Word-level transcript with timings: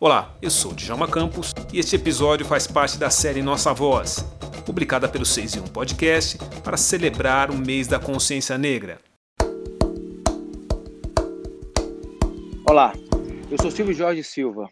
Olá, 0.00 0.36
eu 0.42 0.50
sou 0.50 0.74
Djalma 0.74 1.08
Campos 1.08 1.54
e 1.72 1.78
este 1.78 1.94
episódio 1.94 2.44
faz 2.44 2.66
parte 2.66 2.98
da 2.98 3.10
série 3.10 3.40
Nossa 3.40 3.72
Voz, 3.72 4.24
publicada 4.66 5.08
pelo 5.08 5.24
6 5.24 5.54
e 5.54 5.60
1 5.60 5.64
Podcast 5.68 6.38
para 6.64 6.76
celebrar 6.76 7.48
o 7.48 7.56
mês 7.56 7.86
da 7.86 8.00
consciência 8.00 8.58
negra. 8.58 8.98
Olá, 12.68 12.92
eu 13.48 13.56
sou 13.62 13.70
Silvio 13.70 13.94
Jorge 13.94 14.24
Silva. 14.24 14.68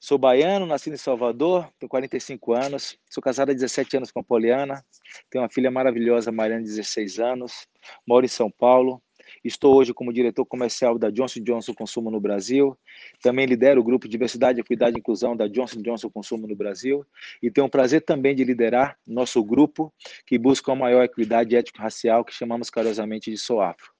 Sou 0.00 0.16
baiano, 0.16 0.64
nascido 0.64 0.94
em 0.94 0.98
Salvador, 0.98 1.68
tenho 1.78 1.90
45 1.90 2.54
anos, 2.54 2.98
sou 3.10 3.22
casado 3.22 3.50
há 3.50 3.54
17 3.54 3.98
anos 3.98 4.10
com 4.10 4.20
a 4.20 4.24
Poliana, 4.24 4.82
tenho 5.30 5.42
uma 5.44 5.50
filha 5.50 5.70
maravilhosa, 5.70 6.32
Mariana, 6.32 6.62
de 6.62 6.70
16 6.70 7.18
anos, 7.18 7.68
moro 8.08 8.24
em 8.24 8.28
São 8.28 8.50
Paulo, 8.50 9.02
Estou 9.44 9.74
hoje 9.76 9.92
como 9.92 10.12
diretor 10.12 10.44
comercial 10.44 10.98
da 10.98 11.10
Johnson 11.10 11.40
Johnson 11.40 11.74
Consumo 11.74 12.10
no 12.10 12.20
Brasil. 12.20 12.76
Também 13.22 13.46
lidero 13.46 13.80
o 13.80 13.84
grupo 13.84 14.08
Diversidade, 14.08 14.60
Equidade 14.60 14.96
e 14.96 15.00
Inclusão 15.00 15.36
da 15.36 15.46
Johnson 15.46 15.82
Johnson 15.82 16.10
Consumo 16.10 16.46
no 16.46 16.56
Brasil. 16.56 17.04
E 17.42 17.50
tenho 17.50 17.66
o 17.66 17.70
prazer 17.70 18.02
também 18.02 18.34
de 18.34 18.44
liderar 18.44 18.96
nosso 19.06 19.42
grupo 19.44 19.92
que 20.26 20.38
busca 20.38 20.70
uma 20.70 20.86
maior 20.86 21.04
equidade 21.04 21.56
étnico-racial, 21.56 22.24
que 22.24 22.34
chamamos 22.34 22.70
carinhosamente 22.70 23.30
de 23.30 23.38
SOAFRO. 23.38 23.90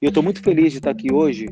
E 0.00 0.06
eu 0.06 0.08
estou 0.08 0.22
muito 0.22 0.42
feliz 0.42 0.72
de 0.72 0.78
estar 0.78 0.90
aqui 0.90 1.12
hoje 1.12 1.46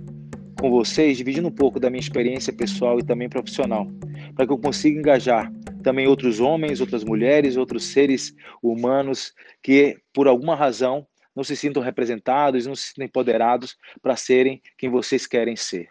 com 0.58 0.70
vocês, 0.70 1.18
dividindo 1.18 1.48
um 1.48 1.52
pouco 1.52 1.78
da 1.78 1.90
minha 1.90 2.00
experiência 2.00 2.52
pessoal 2.52 2.98
e 2.98 3.02
também 3.02 3.28
profissional, 3.28 3.86
para 4.34 4.46
que 4.46 4.52
eu 4.52 4.58
consiga 4.58 4.98
engajar 4.98 5.52
também 5.82 6.06
outros 6.06 6.40
homens, 6.40 6.80
outras 6.80 7.04
mulheres, 7.04 7.56
outros 7.56 7.84
seres 7.84 8.34
humanos 8.62 9.34
que, 9.62 9.98
por 10.12 10.26
alguma 10.26 10.56
razão, 10.56 11.06
não 11.34 11.42
se 11.44 11.56
sintam 11.56 11.82
representados, 11.82 12.66
não 12.66 12.74
se 12.74 12.88
sintam 12.88 13.04
empoderados 13.04 13.76
para 14.00 14.16
serem 14.16 14.62
quem 14.78 14.88
vocês 14.88 15.26
querem 15.26 15.56
ser. 15.56 15.88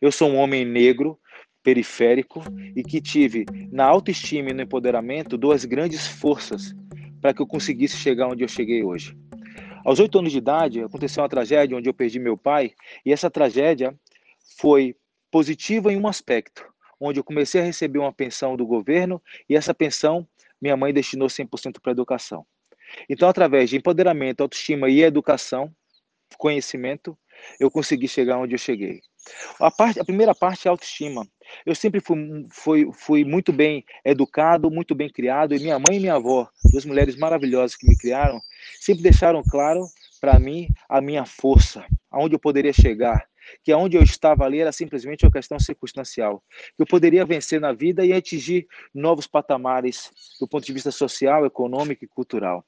Eu 0.00 0.12
sou 0.12 0.28
um 0.30 0.36
homem 0.36 0.64
negro, 0.64 1.18
periférico, 1.62 2.42
e 2.76 2.82
que 2.82 3.00
tive 3.00 3.44
na 3.70 3.84
autoestima 3.84 4.50
e 4.50 4.52
no 4.52 4.62
empoderamento 4.62 5.38
duas 5.38 5.64
grandes 5.64 6.06
forças 6.06 6.74
para 7.20 7.32
que 7.32 7.40
eu 7.40 7.46
conseguisse 7.46 7.96
chegar 7.96 8.28
onde 8.28 8.42
eu 8.42 8.48
cheguei 8.48 8.82
hoje. 8.82 9.16
Aos 9.84 9.98
oito 9.98 10.18
anos 10.18 10.32
de 10.32 10.38
idade, 10.38 10.82
aconteceu 10.82 11.22
uma 11.22 11.28
tragédia 11.28 11.76
onde 11.76 11.88
eu 11.88 11.94
perdi 11.94 12.18
meu 12.18 12.36
pai, 12.36 12.72
e 13.04 13.12
essa 13.12 13.30
tragédia 13.30 13.94
foi 14.58 14.96
positiva 15.30 15.92
em 15.92 15.96
um 15.96 16.06
aspecto, 16.06 16.64
onde 17.00 17.18
eu 17.18 17.24
comecei 17.24 17.60
a 17.60 17.64
receber 17.64 17.98
uma 17.98 18.12
pensão 18.12 18.56
do 18.56 18.66
governo, 18.66 19.20
e 19.48 19.56
essa 19.56 19.74
pensão 19.74 20.26
minha 20.60 20.76
mãe 20.76 20.92
destinou 20.92 21.26
100% 21.26 21.80
para 21.80 21.90
educação. 21.90 22.46
Então, 23.08 23.28
através 23.28 23.70
de 23.70 23.76
empoderamento, 23.76 24.42
autoestima 24.42 24.88
e 24.88 25.02
educação, 25.02 25.74
conhecimento, 26.36 27.16
eu 27.58 27.70
consegui 27.70 28.08
chegar 28.08 28.38
onde 28.38 28.54
eu 28.54 28.58
cheguei. 28.58 29.00
A, 29.60 29.70
parte, 29.70 30.00
a 30.00 30.04
primeira 30.04 30.34
parte 30.34 30.66
é 30.66 30.70
autoestima. 30.70 31.26
Eu 31.64 31.74
sempre 31.74 32.00
fui, 32.00 32.46
fui, 32.50 32.90
fui 32.92 33.24
muito 33.24 33.52
bem 33.52 33.84
educado, 34.04 34.70
muito 34.70 34.94
bem 34.94 35.08
criado, 35.08 35.54
e 35.54 35.60
minha 35.60 35.78
mãe 35.78 35.96
e 35.96 36.00
minha 36.00 36.14
avó, 36.14 36.48
duas 36.70 36.84
mulheres 36.84 37.16
maravilhosas 37.16 37.76
que 37.76 37.86
me 37.86 37.96
criaram, 37.96 38.40
sempre 38.80 39.02
deixaram 39.02 39.42
claro 39.42 39.84
para 40.20 40.38
mim 40.38 40.68
a 40.88 41.00
minha 41.00 41.24
força, 41.24 41.84
aonde 42.10 42.34
eu 42.34 42.38
poderia 42.38 42.72
chegar, 42.72 43.26
que 43.62 43.72
aonde 43.72 43.96
eu 43.96 44.02
estava 44.02 44.44
ali 44.44 44.60
era 44.60 44.72
simplesmente 44.72 45.24
uma 45.24 45.32
questão 45.32 45.58
circunstancial. 45.58 46.42
Eu 46.78 46.86
poderia 46.86 47.24
vencer 47.24 47.60
na 47.60 47.72
vida 47.72 48.04
e 48.04 48.12
atingir 48.12 48.66
novos 48.94 49.26
patamares 49.26 50.10
do 50.40 50.48
ponto 50.48 50.64
de 50.64 50.72
vista 50.72 50.90
social, 50.90 51.44
econômico 51.46 52.04
e 52.04 52.08
cultural. 52.08 52.64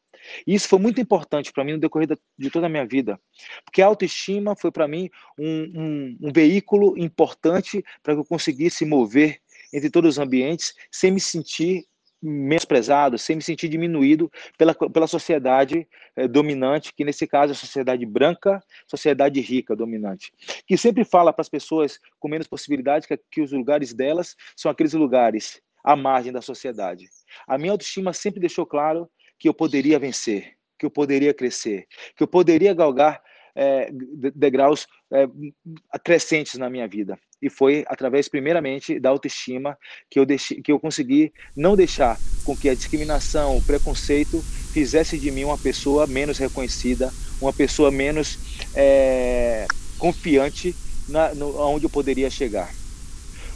E 0.46 0.54
isso 0.54 0.68
foi 0.68 0.78
muito 0.78 1.00
importante 1.00 1.52
para 1.52 1.64
mim 1.64 1.72
no 1.72 1.78
decorrer 1.78 2.08
de 2.38 2.50
toda 2.50 2.66
a 2.66 2.68
minha 2.68 2.86
vida, 2.86 3.18
porque 3.64 3.82
a 3.82 3.86
autoestima 3.86 4.56
foi 4.56 4.70
para 4.70 4.88
mim 4.88 5.10
um, 5.38 5.72
um, 5.74 6.18
um 6.28 6.32
veículo 6.32 6.96
importante 6.98 7.84
para 8.02 8.14
que 8.14 8.20
eu 8.20 8.24
conseguisse 8.24 8.84
mover 8.84 9.38
entre 9.72 9.90
todos 9.90 10.14
os 10.14 10.18
ambientes 10.18 10.74
sem 10.90 11.10
me 11.10 11.20
sentir 11.20 11.84
menosprezado, 12.24 13.18
sem 13.18 13.36
me 13.36 13.42
sentir 13.42 13.68
diminuído 13.68 14.32
pela, 14.56 14.74
pela 14.74 15.06
sociedade 15.06 15.86
eh, 16.16 16.26
dominante, 16.26 16.92
que 16.94 17.04
nesse 17.04 17.26
caso 17.26 17.52
é 17.52 17.54
a 17.54 17.58
sociedade 17.58 18.06
branca, 18.06 18.62
sociedade 18.88 19.40
rica 19.40 19.76
dominante, 19.76 20.32
que 20.66 20.76
sempre 20.78 21.04
fala 21.04 21.34
para 21.34 21.42
as 21.42 21.50
pessoas 21.50 22.00
com 22.18 22.28
menos 22.28 22.46
possibilidades 22.46 23.06
que, 23.06 23.18
que 23.30 23.42
os 23.42 23.52
lugares 23.52 23.92
delas 23.92 24.34
são 24.56 24.70
aqueles 24.70 24.94
lugares 24.94 25.60
à 25.84 25.94
margem 25.94 26.32
da 26.32 26.40
sociedade. 26.40 27.10
A 27.46 27.58
minha 27.58 27.72
autoestima 27.72 28.14
sempre 28.14 28.40
deixou 28.40 28.64
claro 28.64 29.08
que 29.44 29.48
eu 29.48 29.52
poderia 29.52 29.98
vencer, 29.98 30.54
que 30.78 30.86
eu 30.86 30.90
poderia 30.90 31.34
crescer, 31.34 31.86
que 32.16 32.22
eu 32.22 32.26
poderia 32.26 32.72
galgar 32.72 33.22
é, 33.54 33.90
degraus 34.34 34.86
é, 35.12 35.28
crescentes 36.02 36.54
na 36.54 36.70
minha 36.70 36.88
vida. 36.88 37.18
E 37.42 37.50
foi 37.50 37.84
através, 37.86 38.26
primeiramente, 38.26 38.98
da 38.98 39.10
autoestima 39.10 39.76
que 40.08 40.18
eu, 40.18 40.24
deixei, 40.24 40.62
que 40.62 40.72
eu 40.72 40.80
consegui 40.80 41.30
não 41.54 41.76
deixar 41.76 42.18
com 42.42 42.56
que 42.56 42.70
a 42.70 42.74
discriminação, 42.74 43.58
o 43.58 43.62
preconceito 43.62 44.40
fizesse 44.72 45.18
de 45.18 45.30
mim 45.30 45.44
uma 45.44 45.58
pessoa 45.58 46.06
menos 46.06 46.38
reconhecida, 46.38 47.12
uma 47.38 47.52
pessoa 47.52 47.90
menos 47.90 48.38
é, 48.74 49.66
confiante 49.98 50.74
na, 51.06 51.34
no, 51.34 51.54
onde 51.60 51.84
eu 51.84 51.90
poderia 51.90 52.30
chegar. 52.30 52.72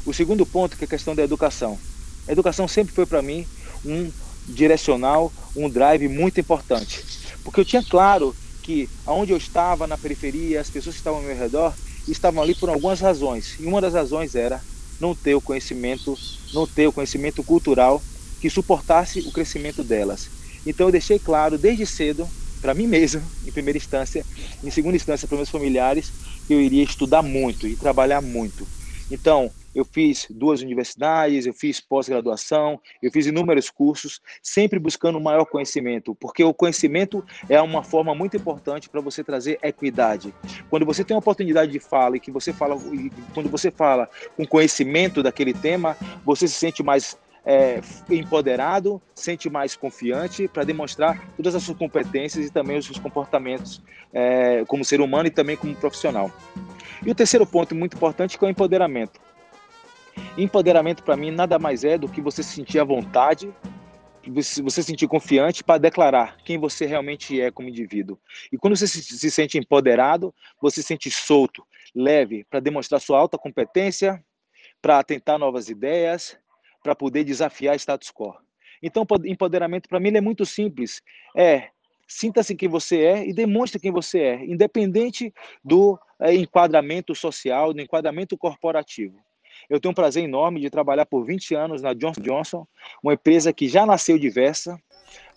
O 0.05 0.13
segundo 0.13 0.45
ponto 0.45 0.77
que 0.77 0.85
é 0.85 0.87
a 0.87 0.91
questão 0.91 1.15
da 1.15 1.23
educação. 1.23 1.81
A 2.29 2.33
educação 2.33 2.69
sempre 2.69 2.93
foi 2.93 3.07
para 3.07 3.23
mim 3.23 3.47
um 3.87 4.13
direcional, 4.49 5.33
um 5.55 5.69
drive 5.69 6.09
muito 6.09 6.41
importante, 6.41 7.05
porque 7.45 7.61
eu 7.61 7.65
tinha 7.65 7.83
claro 7.83 8.35
que 8.63 8.89
aonde 9.07 9.33
eu 9.33 9.39
estava, 9.39 9.87
na 9.87 9.97
periferia, 9.97 10.61
as 10.61 10.71
pessoas 10.71 10.97
que 10.97 11.01
estavam 11.01 11.21
ao 11.21 11.27
meu 11.27 11.37
redor, 11.37 11.73
estavam 12.07 12.43
ali 12.43 12.55
por 12.55 12.69
algumas 12.69 13.01
razões. 13.01 13.57
E 13.59 13.65
uma 13.65 13.81
das 13.81 13.95
razões 13.95 14.35
era 14.35 14.63
não 15.01 15.15
ter 15.15 15.35
o 15.35 15.41
conhecimento, 15.41 16.17
não 16.53 16.67
ter 16.67 16.87
o 16.87 16.93
conhecimento 16.93 17.43
cultural 17.43 18.03
que 18.41 18.51
suportasse 18.51 19.21
o 19.21 19.33
crescimento 19.33 19.83
delas. 19.83 20.29
Então 20.67 20.89
eu 20.89 20.93
deixei 20.93 21.19
claro 21.19 21.57
desde 21.57 21.87
cedo 21.87 22.29
para 22.61 22.75
mim 22.75 22.87
mesmo, 22.87 23.23
em 23.47 23.53
primeira 23.53 23.79
instância, 23.79 24.25
em 24.63 24.71
segunda 24.71 24.97
instância 24.97 25.29
para 25.29 25.37
meus 25.37 25.49
familiares, 25.49 26.13
que 26.47 26.53
eu 26.55 26.61
iria 26.61 26.83
estudar 26.83 27.23
muito 27.23 27.67
e 27.67 27.77
trabalhar 27.77 28.21
muito. 28.21 28.67
Então, 29.11 29.51
eu 29.75 29.85
fiz 29.85 30.27
duas 30.31 30.61
universidades, 30.63 31.47
eu 31.47 31.53
fiz 31.53 31.81
pós-graduação, 31.81 32.81
eu 33.03 33.11
fiz 33.11 33.27
inúmeros 33.27 33.71
cursos, 33.71 34.21
sempre 34.43 34.79
buscando 34.79 35.21
maior 35.21 35.45
conhecimento, 35.45 36.15
porque 36.15 36.43
o 36.43 36.55
conhecimento 36.55 37.25
é 37.49 37.61
uma 37.61 37.83
forma 37.83 38.15
muito 38.15 38.37
importante 38.37 38.89
para 38.89 39.01
você 39.01 39.23
trazer 39.23 39.59
equidade. 39.63 40.35
Quando 40.71 40.87
você 40.87 41.05
tem 41.05 41.15
uma 41.15 41.21
oportunidade 41.21 41.71
de 41.71 41.79
fala 41.79 42.17
e 42.17 42.21
que 42.21 42.31
você 42.31 42.53
fala, 42.53 42.77
quando 43.35 43.49
você 43.49 43.71
fala 43.71 44.09
com 44.37 44.47
conhecimento 44.47 45.23
daquele 45.23 45.53
tema, 45.53 45.97
você 46.25 46.49
se 46.49 46.55
sente 46.55 46.83
mais 46.83 47.17
é, 47.45 47.81
empoderado, 48.11 49.01
sente 49.15 49.49
mais 49.49 49.75
confiante 49.75 50.47
para 50.49 50.65
demonstrar 50.65 51.27
todas 51.37 51.55
as 51.55 51.63
suas 51.63 51.79
competências 51.79 52.47
e 52.47 52.51
também 52.51 52.77
os 52.77 52.85
seus 52.85 52.99
comportamentos 52.99 53.83
é, 54.13 54.65
como 54.67 54.85
ser 54.85 55.01
humano 55.01 55.29
e 55.29 55.31
também 55.31 55.57
como 55.57 55.75
profissional. 55.75 56.31
E 57.05 57.11
o 57.11 57.15
terceiro 57.15 57.47
ponto 57.47 57.75
muito 57.75 57.97
importante 57.97 58.39
que 58.39 58.45
é 58.45 58.49
o 58.49 58.51
empoderamento. 58.51 59.28
Empoderamento 60.39 61.03
para 61.03 61.17
mim 61.17 61.33
nada 61.33 61.59
mais 61.59 61.83
é 61.83 61.99
do 61.99 62.09
que 62.09 62.21
você 62.21 62.45
se 62.45 62.55
sentir 62.55 62.79
à 62.79 62.85
vontade, 62.85 63.53
você, 64.25 64.63
se 64.71 64.83
sentir 64.85 65.09
confiante 65.09 65.65
para 65.65 65.79
declarar 65.79 66.37
quem 66.45 66.57
você 66.57 66.87
realmente 66.87 67.41
é 67.41 67.51
como 67.51 67.69
indivíduo. 67.69 68.17
E 68.53 68.57
quando 68.57 68.77
você 68.77 68.87
se 68.87 69.31
sente 69.33 69.59
empoderado, 69.59 70.33
você 70.63 70.81
se 70.81 70.87
sente 70.87 71.11
solto, 71.11 71.67
leve 71.93 72.45
para 72.49 72.61
demonstrar 72.61 73.01
sua 73.01 73.19
alta 73.19 73.37
competência, 73.37 74.25
para 74.81 75.03
tentar 75.03 75.39
novas 75.39 75.69
ideias, 75.69 76.39
para 76.85 76.95
poder 76.95 77.25
desafiar 77.25 77.75
status 77.75 78.13
quo. 78.13 78.33
Então, 78.81 79.05
empoderamento 79.25 79.89
para 79.89 79.99
mim 79.99 80.17
é 80.17 80.21
muito 80.21 80.47
simples. 80.47 81.03
É 81.37 81.71
sinta-se 82.07 82.55
quem 82.55 82.69
você 82.69 83.03
é 83.03 83.29
e 83.29 83.33
demonstre 83.33 83.81
quem 83.81 83.91
você 83.91 84.21
é, 84.21 84.45
independente 84.45 85.35
do 85.65 85.99
é, 86.21 86.33
enquadramento 86.33 87.13
social, 87.13 87.75
do 87.75 87.83
enquadramento 87.83 88.39
corporativo. 88.39 89.19
Eu 89.69 89.81
tenho 89.81 89.93
um 89.93 89.95
prazer 89.95 90.25
enorme 90.25 90.61
de 90.61 90.71
trabalhar 90.71 91.07
por 91.07 91.25
20 91.25 91.55
anos 91.55 91.83
na 91.83 91.93
Johnson 91.95 92.21
Johnson, 92.21 92.67
uma 93.03 93.15
empresa 93.15 93.53
que 93.53 93.69
já 93.69 93.85
nasceu 93.87 94.19
diversa. 94.19 94.79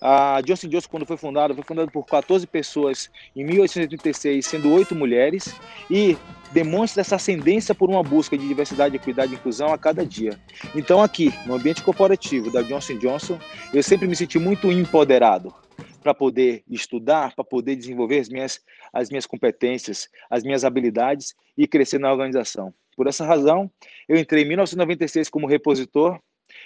A 0.02 0.42
Johnson 0.42 0.68
Johnson, 0.68 0.90
quando 0.90 1.06
foi 1.06 1.18
fundada, 1.18 1.54
foi 1.54 1.64
fundada 1.64 1.90
por 1.92 2.06
14 2.06 2.46
pessoas 2.48 3.10
em 3.36 3.44
1836, 3.44 4.46
sendo 4.46 4.72
oito 4.74 4.96
mulheres, 4.96 5.56
e 5.90 6.18
demonstra 6.52 7.02
essa 7.02 7.16
ascendência 7.16 7.74
por 7.74 7.90
uma 7.90 8.04
busca 8.04 8.38
de 8.38 8.48
diversidade, 8.48 8.96
equidade 8.96 9.32
e 9.32 9.36
inclusão 9.36 9.72
a 9.74 9.78
cada 9.78 10.06
dia. 10.06 10.38
Então, 10.76 11.02
aqui, 11.02 11.32
no 11.46 11.56
ambiente 11.56 11.84
corporativo 11.84 12.52
da 12.52 12.62
Johnson 12.62 12.98
Johnson, 12.98 13.40
eu 13.74 13.84
sempre 13.84 14.08
me 14.08 14.16
senti 14.16 14.40
muito 14.40 14.72
empoderado 14.72 15.54
para 16.02 16.14
poder 16.14 16.64
estudar, 16.70 17.36
para 17.36 17.46
poder 17.46 17.76
desenvolver 17.76 18.20
as 18.20 18.30
minhas, 18.30 18.60
as 18.92 19.10
minhas 19.10 19.26
competências, 19.26 20.10
as 20.30 20.44
minhas 20.44 20.66
habilidades 20.66 21.36
e 21.58 21.68
crescer 21.68 22.00
na 22.00 22.12
organização. 22.12 22.74
Por 23.02 23.08
essa 23.08 23.26
razão, 23.26 23.68
eu 24.08 24.16
entrei 24.16 24.44
em 24.44 24.48
1996 24.50 25.28
como 25.28 25.48
repositor 25.48 26.20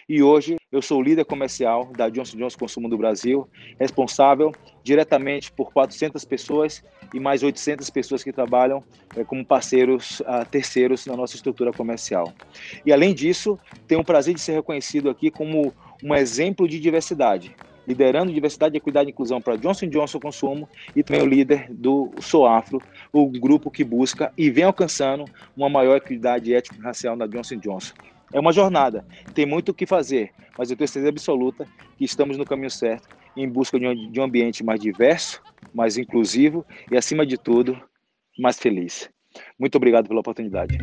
e 0.10 0.22
hoje 0.22 0.58
Eu 0.70 0.82
sou 0.82 1.02
líder 1.02 1.24
comercial 1.24 1.86
da 1.96 2.10
Johnson 2.10 2.36
Johnson 2.36 2.58
Consumo 2.60 2.90
do 2.90 2.98
Brasil, 2.98 3.48
responsável 3.80 4.52
diretamente 4.84 5.50
por 5.50 5.72
400 5.72 6.26
pessoas 6.26 6.84
e 7.14 7.22
mais 7.22 7.42
800 7.42 7.90
pessoas 7.90 8.22
que 8.22 8.34
trabalham 8.34 8.84
é, 9.16 9.24
como 9.24 9.46
parceiros 9.46 10.20
uh, 10.20 10.46
terceiros 10.52 11.06
na 11.06 11.16
nossa 11.16 11.38
estrutura 11.38 11.72
comercial. 11.72 12.34
E 12.86 12.92
além 12.92 13.14
disso, 13.14 13.58
tenho 13.88 14.02
o 14.02 14.06
prazer 14.06 14.34
de 14.34 14.42
ser 14.42 14.52
reconhecido 14.52 15.10
aqui 15.10 15.32
como 15.32 15.74
um 16.04 16.14
exemplo 16.14 16.68
de 16.68 16.82
diversidade, 16.82 17.56
liderando 17.88 18.34
diversidade, 18.34 18.78
equidade 18.78 19.10
e 19.10 19.12
inclusão 19.12 19.42
para 19.42 19.56
Johnson 19.56 19.88
Johnson 19.88 20.20
Consumo 20.20 20.70
e 20.96 21.04
também 21.04 21.22
o 21.22 21.26
líder 21.26 21.68
do 21.70 22.12
Soafro, 22.20 22.82
o 23.12 23.28
grupo 23.28 23.72
que 23.72 23.84
busca 23.84 24.32
e 24.38 24.50
vem 24.50 24.64
alcançando 24.64 25.26
uma 25.56 25.70
maior 25.70 25.98
equidade 25.98 26.54
étnico-racial 26.54 27.16
na 27.16 27.28
Johnson 27.28 27.58
Johnson. 27.58 27.94
É 28.34 28.40
uma 28.40 28.52
jornada, 28.52 29.06
tem 29.34 29.46
muito 29.46 29.70
o 29.70 29.74
que 29.74 29.86
fazer, 29.86 30.32
mas 30.58 30.72
eu 30.72 30.78
tenho 30.78 30.88
certeza 30.88 31.10
absoluta 31.10 31.68
que 31.98 32.04
estamos 32.04 32.38
no 32.38 32.46
caminho 32.46 32.72
certo, 32.72 33.08
em 33.38 33.48
busca 33.48 33.80
de 33.80 33.88
um, 33.88 34.12
de 34.12 34.20
um 34.20 34.24
ambiente 34.24 34.64
mais 34.64 34.80
diverso, 34.80 35.42
mais 35.74 35.98
inclusivo 35.98 36.66
e, 36.92 36.98
acima 36.98 37.26
de 37.26 37.38
tudo, 37.38 37.80
mais 38.38 38.58
feliz. 38.60 39.10
Muito 39.60 39.76
obrigado 39.76 40.08
pela 40.08 40.22
oportunidade. 40.22 40.78